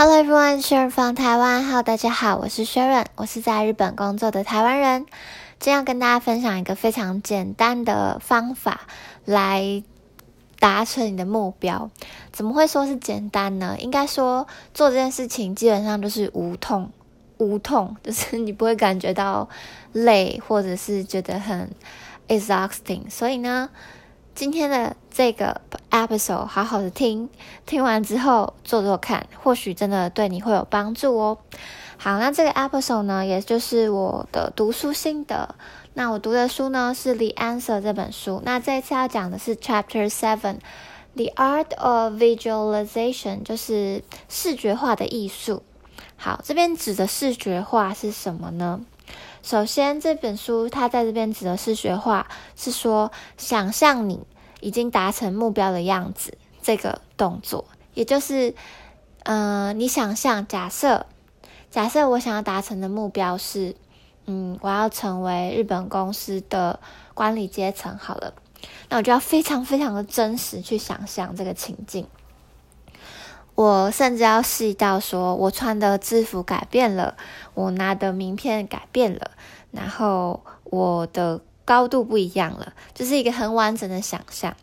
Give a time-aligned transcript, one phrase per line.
[0.00, 1.64] Hello everyone, Sharon from Taiwan.
[1.64, 5.06] Hello，大家好，我是 Sharon，我是在日本工作的台湾人。
[5.58, 8.82] 今天要跟大家分享一个非常简单的方法
[9.24, 9.82] 来
[10.60, 11.90] 达成你的目标。
[12.30, 13.74] 怎么会说是简单呢？
[13.80, 16.92] 应该说做这件事情基本上就是无痛，
[17.38, 19.48] 无痛就是 你不会感觉到
[19.90, 21.68] 累，或者是觉得很
[22.28, 23.10] exhausting。
[23.10, 23.68] 所以呢。
[24.38, 25.60] 今天的这个
[25.90, 27.28] episode 好好的听，
[27.66, 31.38] 听完之后做做看，或许真的对你会有帮助哦。
[31.96, 35.56] 好，那这个 episode 呢，也就是我的读书心得。
[35.94, 38.40] 那我读的书呢是《The Answer》这本书。
[38.44, 45.64] 那这一次要讲的是 Chapter Seven，The Art of Visualization，就是视觉化的艺术。
[46.14, 48.82] 好，这边指的视觉化是什么呢？
[49.42, 54.20] 首先，这本书它在这边指的是学化，是说想象你
[54.60, 57.64] 已经达成目标的样子，这个动作，
[57.94, 58.54] 也就是，
[59.24, 61.06] 嗯，你想象，假设，
[61.70, 63.74] 假设我想要达成的目标是，
[64.26, 66.80] 嗯，我要成为日本公司的
[67.14, 68.34] 管理阶层，好了，
[68.88, 72.06] 那我就要非常非常的真实去想象这个情境。
[73.58, 77.16] 我甚至要细到说，我穿的制服改变了，
[77.54, 79.32] 我拿的名片改变了，
[79.72, 84.54] 然后我的高度不一样了，就是一个很完整的想象。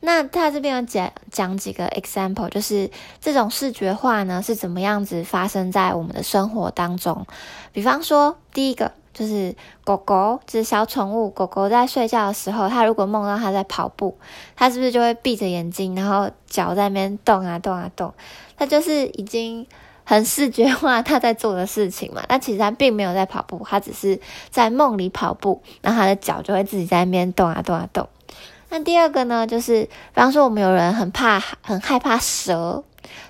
[0.00, 7.26] 那他这边有讲讲几个 example，就是这种视觉化呢是怎么样子发生在我们的生活当中。
[7.72, 8.92] 比方说，第一个。
[9.12, 11.28] 就是狗狗，就是小宠物。
[11.30, 14.16] 狗狗在睡觉的时候，它如果梦到它在跑步，
[14.56, 18.12] 它是不是就会闭着眼睛，然后脚在那边动啊动啊动？
[18.56, 19.66] 它就是已经
[20.04, 22.22] 很视觉化它在做的事情嘛。
[22.26, 24.18] 但其实它并没有在跑步，它只是
[24.50, 28.08] 在梦里跑步，然后它的脚就会自己在那边动啊动啊动。
[28.70, 32.82] 那第二个呢，就是比方说我们有人很怕、很害怕蛇。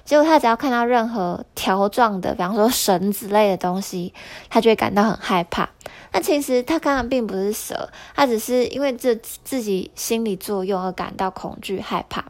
[0.04, 4.12] 结果他只要看到任何条状的，比方说绳子类的东西，
[4.48, 5.68] 他就会感到很害怕。
[6.12, 12.24] 那其实他看到并不是蛇，他只是因为这自己心理作用而感到恐惧害怕。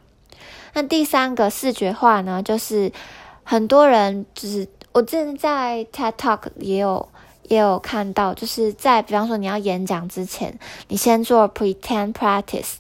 [0.74, 2.92] 那第三个视觉化呢，就是
[3.42, 7.08] 很多人就是我之前在 TED Talk 也有
[7.48, 10.58] 也有看到，就是在比方说你要演讲之前，
[10.88, 12.74] 你先做 pretend practice。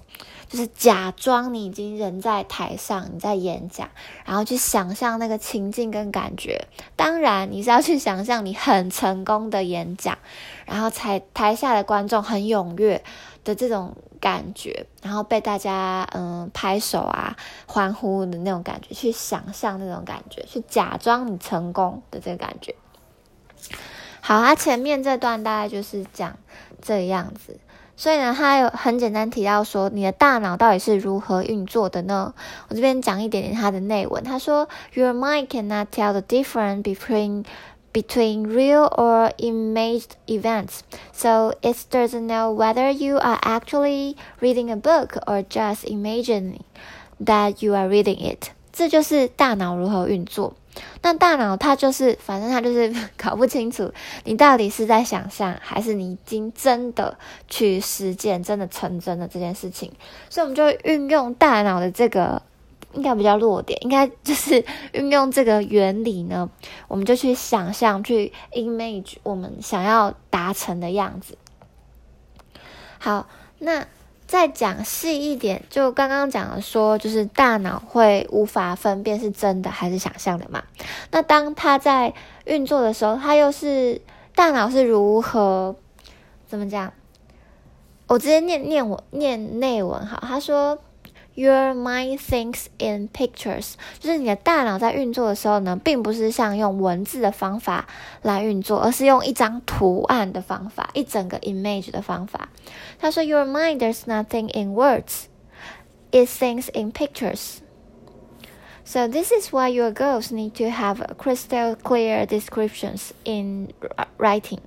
[0.52, 3.88] 就是假装你已经人在台上，你在演讲，
[4.26, 6.68] 然后去想象那个情境跟感觉。
[6.94, 10.18] 当然，你是要去想象你很成功的演讲，
[10.66, 13.02] 然后台台下的观众很踊跃
[13.44, 17.34] 的这种感觉，然后被大家嗯拍手啊
[17.64, 22.74] 欢呼的那种感觉，去想象那种感觉，去假装你成功的这个感觉。
[24.20, 26.36] 好，啊前面这段大概就是讲
[26.82, 27.58] 这样子。
[27.95, 32.33] 所以呢，他有很简单提到说，你的大脑到底是如何运作的呢？
[32.69, 34.23] 我这边讲一点点它的内文。
[34.23, 37.45] 他说，Your mind cannot tell the difference between
[37.91, 44.75] between real or imaged events, so it doesn't know whether you are actually reading a
[44.75, 46.59] book or just imagining
[47.19, 48.51] that you are reading it。
[48.72, 50.54] 这就是大脑如何运作。
[51.02, 53.92] 那大脑它就是，反正它就是 搞不清楚
[54.24, 59.92] 你到底是在想象，还是你已经真的去实践，真的成真的这件事情。
[60.30, 62.40] 所以我们就运用大脑的这个，
[62.94, 66.48] 应该比较弱点，应该就是运用这个原理呢，
[66.88, 71.36] 我们就去想象，去 image 我们想要达成的样子。
[72.98, 73.28] 好，
[73.58, 73.86] 那。
[74.32, 80.62] 再讲细一点，就刚刚讲的说，就是大脑会无法分辨是真的还是想象的嘛。
[81.10, 82.14] 那当它在
[82.46, 84.00] 运作的时候，它又是
[84.34, 85.76] 大脑是如何
[86.46, 86.90] 怎么讲？
[88.06, 90.78] 我直接念念我念内文哈，他说。
[91.35, 97.87] Your mind thinks in pictures，就是你的大脑在运作的时候呢，并不是像用文字的方法
[98.23, 102.49] 来运作，而是用一张图案的方法，一整个 image 的方法。
[102.99, 105.25] 他说，Your mind does nothing in words,
[106.11, 107.57] it thinks in pictures.
[108.83, 113.73] So this is why your goals need to have crystal clear descriptions in
[114.17, 114.59] writing.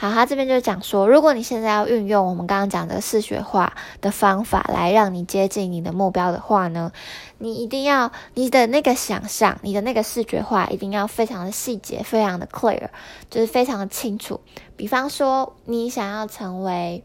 [0.00, 6.90] 好，他这边就讲说，如果你现在要运用我们刚刚讲的视觉化的方法来让你接近你的目标的话呢，
[7.36, 12.88] 你一定要你的那个想象，你的那个视觉化一定要非常的细节，非常的 clear，
[13.28, 14.40] 就是非常的清楚。
[14.74, 17.04] 比方说，你想要成为，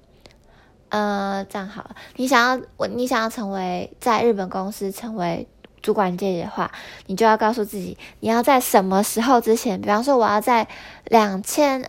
[0.88, 5.46] 呃，这样好了，你想要我，你想要成为在日本公司成为
[5.82, 6.72] 主管阶级的话，
[7.08, 10.70] 你就要告诉自己，你要在什么时候之前，比方说，我要在
[11.04, 11.84] 两千。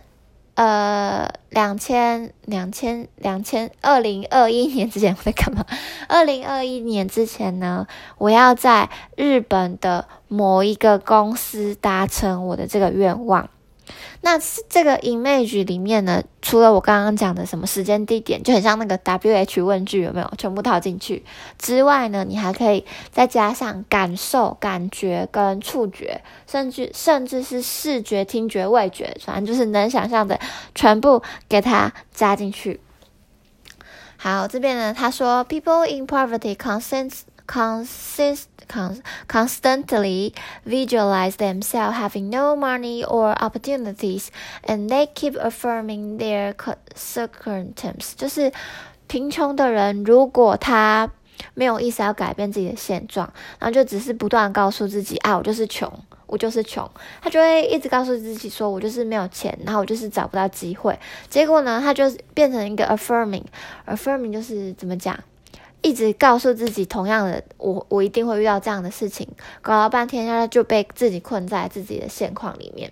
[0.57, 5.63] 呃，两千两千两千二零二一年之前 我在干嘛？
[6.07, 7.85] 二零二一年之前呢，
[8.17, 13.47] 我要在日本的某一个公司达成我的这个愿望。
[14.21, 14.37] 那
[14.69, 21.23] 这个 image 里面呢，除了我刚刚讲的什么时间地点，就很像那个 W H 问句有没有全部套进去
[21.57, 30.39] 之外呢，你还可以再加上感受、感觉跟触觉，甚至甚至是视觉、听觉、味觉，反正就是能想象的
[30.73, 32.81] 全部给它加进去。
[34.17, 40.33] 好，这边呢，他说，people in poverty consist consist con- constantly
[40.65, 44.27] visualize themselves having no money or opportunities,
[44.63, 46.53] and they keep affirming their
[46.95, 48.11] circumstances。
[48.15, 48.51] 就是
[49.07, 51.09] 贫穷的人，如果他
[51.53, 55.91] 没有意思要改变自己的现状，然后就只是不断告诉自己啊，我就是穷，
[56.25, 56.89] 我就是穷，
[57.21, 60.99] 他就会一直告诉自己说，我就是没有钱，然后我就是找不到机会。
[61.29, 65.17] 结果呢，他就变成一个 affirming，affirming 就是怎么讲？
[65.81, 69.27] 一直告诉自己同样的，我我一定会遇到这样的事情，
[69.61, 72.91] 搞了半天，他就被自己困在自己的现况里面。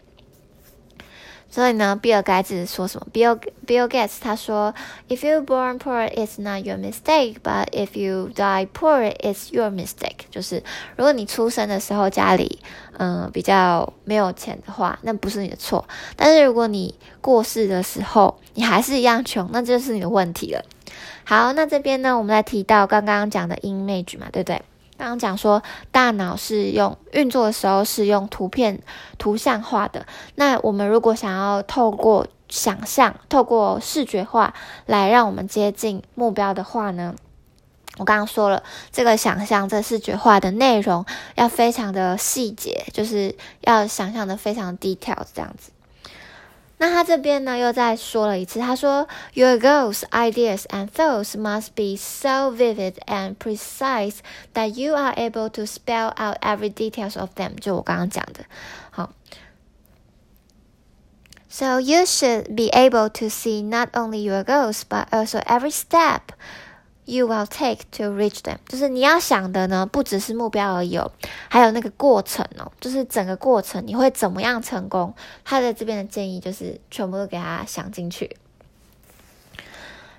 [1.47, 4.73] 所以呢，比尔盖茨说什么？Bill Bill Gates 他说
[5.07, 10.61] ：“If you born poor, it's not your mistake, but if you die poor, it's your mistake。”就是
[10.97, 12.59] 如果你出生的时候家里
[12.97, 15.85] 嗯比较没有钱的话，那不是你的错；
[16.17, 20.61] 但是如果你过世的时候你还是一样穷，那就是你的问题了。
[21.25, 24.61] 好，那这边呢，我们来提到刚刚讲的 image 嘛，对不对？
[24.97, 25.61] 刚刚讲说
[25.91, 28.81] 大脑是用运作的时候是用图片、
[29.17, 30.05] 图像化的。
[30.35, 34.53] 那我们如果想要透过想象、透过视觉化
[34.85, 37.13] 来让我们接近目标的话呢？
[37.97, 41.05] 我刚刚说了，这个想象、这视觉化的内容
[41.35, 45.71] 要非常的细节，就是要想象的非常 detail 这样子。
[46.78, 54.20] 那他这边呢，又再说了一次，他说，Your goals, ideas, and thoughts must be so vivid and precise
[54.54, 57.54] that you are able to spell out every details of them。
[57.60, 58.46] 就我刚刚讲的，
[58.90, 59.12] 好。
[61.52, 66.32] So you should be able to see not only your goals, but also every step
[67.06, 71.00] You will take to reach them，就是你要想的呢，不只是目标而已，
[71.48, 75.12] 还有那个过程哦，就是整个过程你会怎么样成功。
[75.44, 78.36] 他在这边的建议就是全部都给他想进去。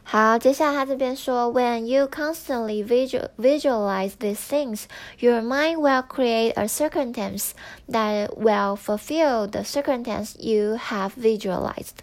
[0.04, 4.84] 好，接下来他这边说，When you constantly visual visualize these things,
[5.20, 7.52] your mind will create a circumstance
[7.90, 12.00] that will fulfill the circumstance you have visualized.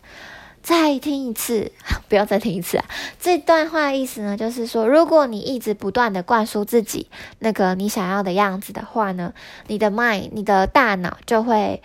[0.63, 1.74] 再听一次，
[2.07, 2.86] 不要再听一次啊！
[3.19, 9.33] 这段话的意思呢，就是说，如果你一直不断的灌输自己那个你想要的样子的话呢，
[9.68, 11.83] 你的 mind，你的大脑就会，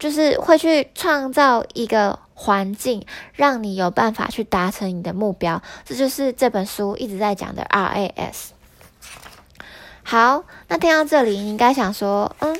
[0.00, 5.62] 就是会去创造一个环境，让你有办法去达成你的目标。
[5.84, 8.48] 这就是这本书一直在讲的 RAS。
[10.02, 12.58] 好，那听到这里，你应该想说，嗯。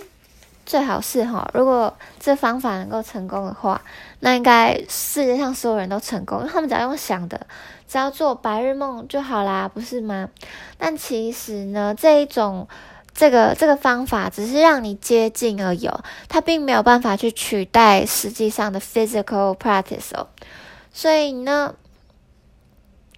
[0.67, 3.83] 最好是哈，如果这方法能够成功的话，
[4.25, 7.39] 那应该世界上所有人都成功，因为他们只要用想的，
[7.87, 10.31] 只要做白日梦就好啦，不是吗？
[10.79, 12.67] 但其实呢，这一种
[13.15, 15.91] 这个这个方法只是让你接近而已，
[16.27, 20.29] 它并没有办法去取代实际上的 physical practice 哦，
[20.91, 21.75] 所以呢。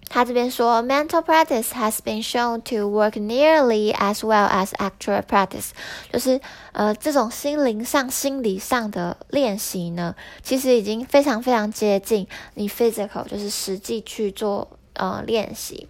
[0.08, 5.70] 他这边说，mental practice has been shown to work nearly as well as actual practice，
[6.10, 6.40] 就是
[6.72, 15.88] 呃这种心灵上、心理上的练习呢，其实已经非常非常接近你 physical，就是实际去做呃练习。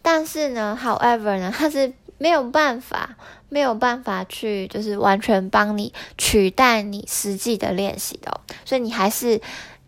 [0.00, 3.16] 但是呢，however 呢，它是没有办法，
[3.50, 9.40] 没有办法去就是完全帮你取代你实际的练习的，所以你还是。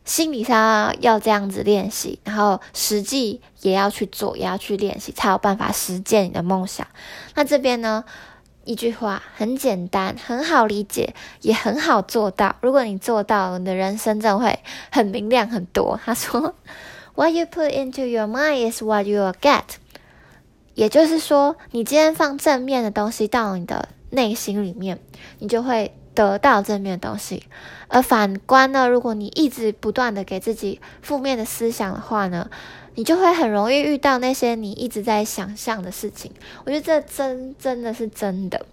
[0.08, 6.86] 心理上要这样子练习，然后实际也要去做，也要去练习，才有办法实践你的梦想。
[7.34, 8.02] 那这边呢，
[8.64, 12.56] 一句话很简单，很好理解，也很好做到。
[12.62, 14.58] 如果你做到，你的人生真的会
[14.90, 16.00] 很明亮很多。
[16.02, 16.54] 他说
[17.14, 19.64] ：“What you put into your mind is what you will get。”
[20.72, 24.98] 也就是说，你今天放正面的东西到你的内心里面，
[25.38, 25.94] 你就会。
[26.18, 27.44] 得到正面的东西，
[27.86, 32.50] 而反观呢，如果你一直不断的给自己负面的思想的话呢，
[32.96, 36.32] 你就会很容易遇到那些你一直在想象的事情。
[36.64, 38.66] 我觉得这真真的是真的。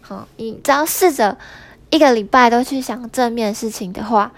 [0.00, 1.38] 好，你只要试着
[1.90, 4.32] 一个礼拜都去想正面事情的话，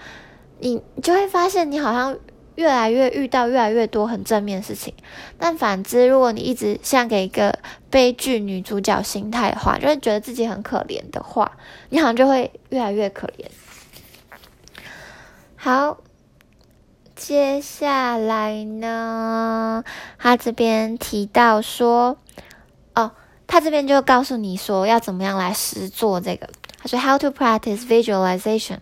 [0.59, 2.15] 你就会发现你好像。
[2.61, 4.93] 越来越遇到越来越多很正面的事情，
[5.39, 7.57] 但反之，如果你一直像给一个
[7.89, 11.51] 悲剧女主角心态的话，就会觉得自己很可怜的话，
[11.89, 13.45] 你好像就会越来越可怜。
[15.55, 15.97] 好，
[17.15, 19.83] 接下来呢，
[20.19, 22.17] 他这边提到说，
[22.93, 23.11] 哦，
[23.47, 26.47] 他这边就告诉你说要怎么样来实做这个。
[26.79, 28.77] 他说，How to practice visualization。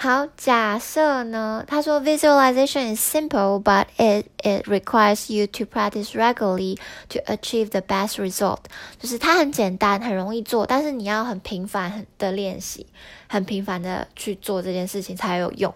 [0.00, 1.64] 好，假设呢？
[1.66, 6.78] 他说，visualization is simple, but it it requires you to practice regularly
[7.08, 8.60] to achieve the best result。
[9.00, 12.86] 就是它很简单，很容易做，但是你要很频繁的练习，
[13.28, 15.74] 很频繁的去做这件事情才有用。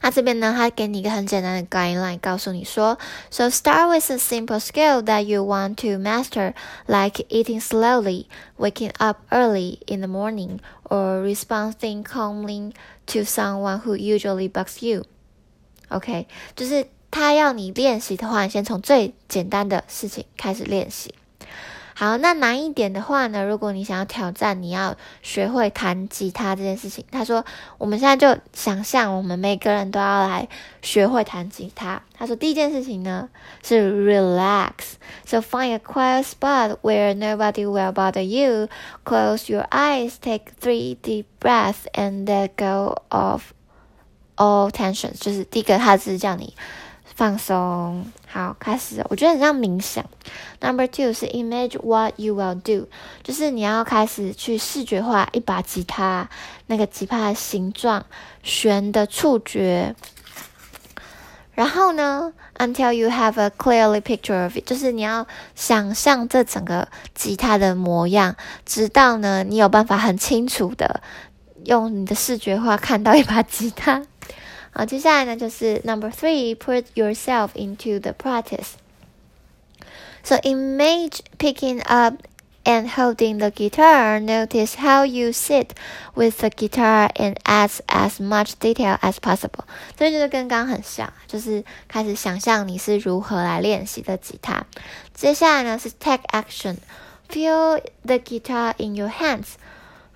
[0.00, 2.98] 那这边呢，他给你一个很简单的 guideline，告诉你说，
[3.30, 6.54] So start with a simple skill that you want to master,
[6.86, 8.26] like eating slowly,
[8.56, 12.72] waking up early in the morning, or responding calmly
[13.06, 15.04] to someone who usually bugs you.
[15.88, 21.14] OK，就是他要你练习的话，你先从最简单的事情开始练习。
[22.01, 23.43] 好，那难一点的话呢？
[23.43, 27.05] 如果你想要挑战，你要学会弹吉他这件事情。
[27.11, 27.45] 他说，
[27.77, 30.49] 我们现在就想象，我们每个人都要来
[30.81, 32.01] 学会弹吉他。
[32.17, 33.29] 他说，第一件事情呢
[33.63, 38.67] 是 relax，so find a quiet spot where nobody will bother you.
[39.05, 43.43] Close your eyes, take three deep breaths, and let go of
[44.37, 45.19] all tensions。
[45.19, 46.55] 就是第一个，他是叫你。
[47.21, 49.05] 放松，好，开始。
[49.07, 50.03] 我觉得很像冥想。
[50.59, 52.87] Number two 是 image what you will do，
[53.21, 56.27] 就是你要开始去视觉化一把吉他，
[56.65, 58.03] 那个吉他的形状、
[58.41, 59.95] 弦的触觉。
[61.53, 68.35] 然后呢，until you have a clearly picture of it，就是你要想象这整个吉他的模样，
[68.65, 71.03] 直到呢你有办法很清楚的
[71.65, 74.07] 用你的视觉化看到一把吉他。
[74.70, 78.72] 好，接下来呢就是 number three, put yourself into the practice.
[80.22, 82.22] So image picking up
[82.64, 84.18] and holding the guitar.
[84.18, 85.70] Notice how you sit
[86.14, 89.64] with the guitar and add as much detail as possible.
[89.96, 94.66] 这就是跟刚刚很像，就是开始想象你是如何来练习的吉他。
[95.14, 96.76] 接下来呢是 take action.
[97.28, 99.54] Feel the guitar in your hands.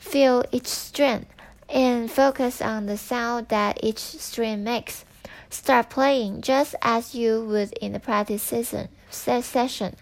[0.02, 1.22] Feel each string
[1.68, 5.04] and focus on the sound that each string makes.
[5.50, 9.96] Start playing just as you would in the practice season, session.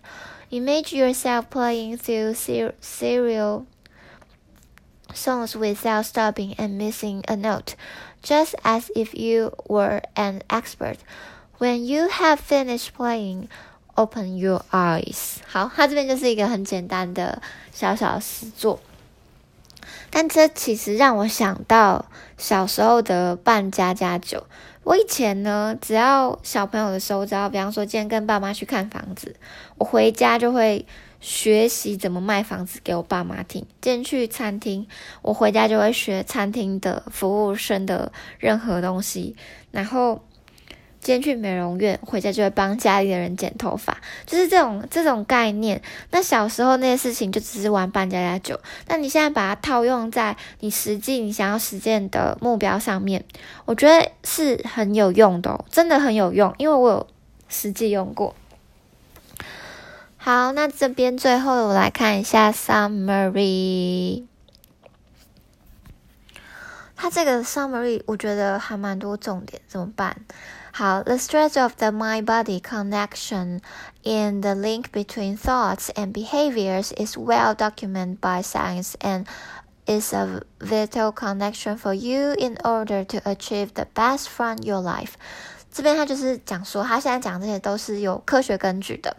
[0.50, 3.66] Imagine yourself playing through ser serial
[5.14, 7.76] songs without stopping and missing a note,
[8.23, 10.99] just as if you were an expert.
[11.58, 13.49] When you have finished playing,
[13.97, 15.38] open your eyes.
[15.47, 17.42] 好，它这边就是一个很简单的
[17.73, 18.80] 小小诗作。
[20.09, 22.05] 但这其实让我想到
[22.37, 24.45] 小时候的办家家酒。
[24.83, 29.35] 我以前呢，只要小朋友的时候，只要比方说今天跟爸妈去看房子，
[29.77, 30.85] 我回家就会
[31.21, 33.65] 学习怎么卖房子给我爸妈听。
[33.79, 34.85] 今天去餐厅，
[35.21, 39.35] 我回家就会学餐厅的服务生的任何东西，
[39.71, 40.21] 然后。
[41.03, 45.81] 今天去美容院，回家就会帮家里的人剪头发，就是这种这种概念。
[46.12, 48.57] 那小时候那些事情就只是玩扮家家酒，
[48.88, 53.25] 那你现在把它套用在你实际你想要实践的目标上面，
[53.65, 57.07] 我觉得是很有用的，真的很有用，因为我有
[57.50, 58.33] 实际用过。
[60.15, 64.24] 好，那这边最后我来看一下 summary，
[66.95, 70.15] 它这个 summary 我觉得还蛮多重点，怎么办？
[70.75, 73.62] 好，the stress of the mind-body connection
[74.01, 79.27] in the link between thoughts and behaviors is well documented by science and
[79.86, 85.15] is a vital connection for you in order to achieve the best from your life.
[85.74, 89.18] 这边他就是讲说，他现在讲这些都是有科学根据的。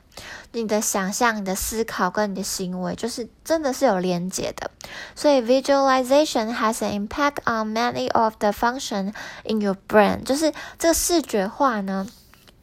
[0.53, 4.71] 你的想象、你的思考跟你的行为，就是真的是有连接的。
[5.17, 10.23] 所以，visualization has an impact on many of the function in your brain。
[10.23, 12.07] 就是这个视觉化呢，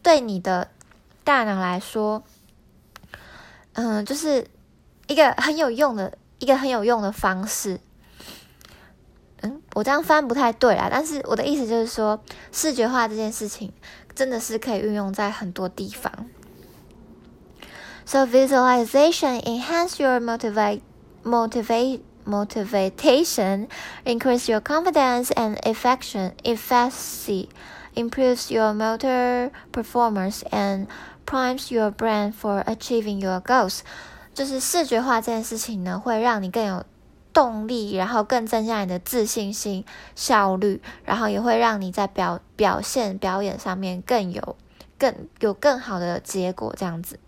[0.01, 0.69] 对你的
[1.25, 2.23] 大脑来说，
[3.73, 4.47] 嗯，就是
[5.07, 7.81] 一个很有用的一个很有用的方式。
[9.42, 12.20] 嗯，我这样翻不太对啦，但是我的意思就是说，
[12.52, 13.72] 视觉化这件事情
[14.14, 16.12] 真的是可以运用在很多地方。
[18.06, 20.80] So visualization enhance your motivate
[21.24, 23.68] motivate motivation,
[24.04, 27.48] increase your confidence and affection efficiency,
[27.94, 30.86] improves your motor performance and
[31.26, 33.80] primes your brain for achieving your goals。
[34.32, 36.84] 就是视觉化这件事情呢，会让你更有
[37.33, 39.85] 动力，然后更增加你的自信心、
[40.15, 44.55] 效率，然后也会让你在表表现、表演上面更有、
[44.97, 46.73] 更有更好的结果。
[46.77, 47.19] 这样子，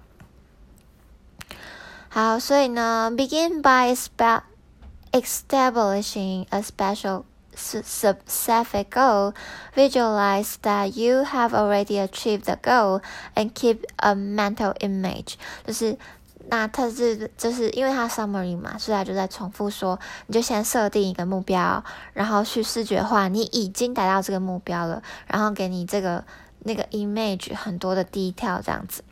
[2.10, 3.96] 好，所以呢，begin by
[5.12, 7.24] establishing a special
[7.56, 9.34] specific goal,
[9.76, 13.02] visualize that you have already achieved the goal
[13.36, 15.36] and keep a mental image.
[15.66, 15.98] 就是
[16.54, 21.84] 那它是就是因为它 summary 嘛，所以它就在重复说，你就先设定一个目标，
[22.14, 26.24] 然后去视觉化你已经达到这个目标了，然后给你这个
[26.60, 29.04] 那个 image 很多的 detail 这样子。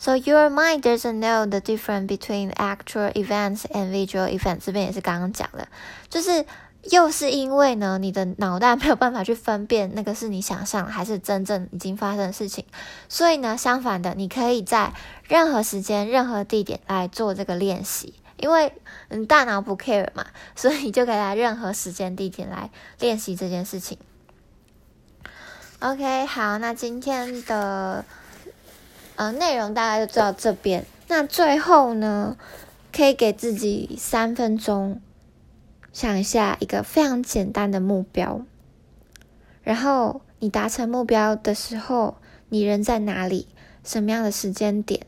[0.00, 4.62] So your mind doesn't know the difference between actual events and visual events。
[4.64, 5.68] 这边也是刚刚讲的，
[6.08, 6.44] 就是
[6.90, 12.64] 又是因为呢，你的脑袋没有办法去分辨那个是你想象还是真正已经发生的事情，
[13.08, 14.92] 所以呢，相反的，你可以在
[15.28, 18.72] 任何时间、任何地点来做这个练习，因为
[19.10, 23.98] 你大脑不 care 嘛，所以你就可以在任何时间、地点来练习这件事情。
[25.80, 28.04] OK，好，那今天的。
[29.18, 30.84] 呃，内容大概就做到这边。
[31.08, 32.36] 那最后呢，
[32.92, 35.00] 可以给自己三分钟，
[35.96, 38.42] 想一下一个非常简单的目标。
[39.62, 42.18] 然后你达成目标的时候，
[42.50, 43.48] 你人在哪里？
[43.82, 45.06] 什么样的时间点？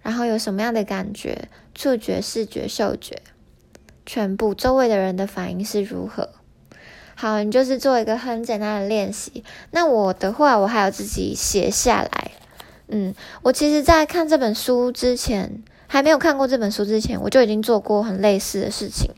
[0.00, 1.48] 然后有什么样的感觉？
[1.74, 3.20] 触觉、视觉、嗅觉，
[4.06, 6.30] 全部周围的人的反应是如何？
[7.16, 9.42] 好，你就是做一个很简单的练习。
[9.72, 12.30] 那我的话，我还有自己写下来。
[12.86, 19.10] 嗯，我其实，在看这本书之前，还没有看过这本书之前，我就已经做过很类似的事情。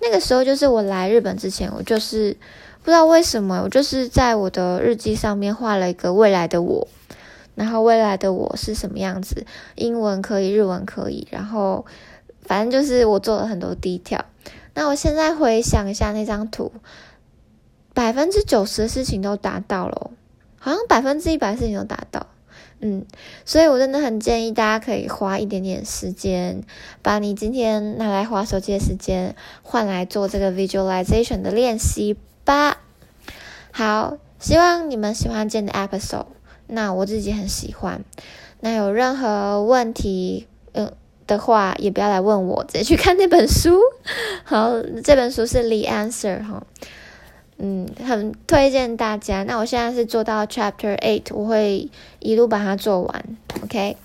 [0.00, 2.36] 那个时候，就是我来日本之前，我就是
[2.82, 6.86] 不知道为什么，我就是在我的日记上面画了一个未来的我，
[7.54, 11.84] 然后未来的我是什么样子，英文可以，日文可以，然后
[12.42, 14.24] 反正就是我做了很多低调。
[14.74, 16.70] 那我现在回想一下那张图，
[17.94, 20.10] 百分之九十的事情都达到了，
[20.58, 22.26] 好像百分之一百的事情都达到。
[22.80, 23.04] 嗯，
[23.44, 26.62] 所以我真的很建议大家可以花一点点时间，
[27.02, 32.82] 把你今天拿来划手机的时间换来做这个 visualization 的练习吧。
[33.72, 36.26] 好，希望你们喜欢今天的 episode。
[36.66, 38.04] 那我自己很喜欢。
[38.60, 40.92] 那有任何问题，嗯
[41.26, 43.78] 的话，也不要来问我，直接去看那本书。
[44.44, 46.66] 好，这本书是 The Answer 哈。
[47.58, 49.42] 嗯，很推荐大家。
[49.44, 53.24] 那我现在是做到 Chapter Eight，我会一路把它做完。
[53.62, 53.96] OK，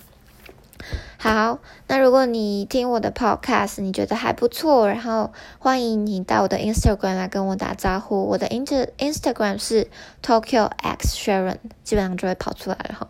[1.18, 1.58] 好。
[1.86, 8.24] 那如果你听我的 Podcast，你觉得还不错，然后欢迎你到我的 Instagram 来跟我打招呼。
[8.24, 9.88] 我的 Inst Instagram 是
[10.22, 13.08] Tokyo X Sharon，基本上就会跑出来了哈。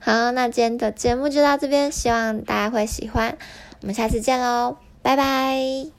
[0.00, 3.38] 好，那今天的节目就到这边，希望大家会喜欢。
[3.80, 5.97] 我们下次见喽，拜拜。